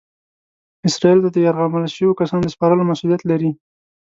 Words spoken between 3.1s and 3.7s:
لري.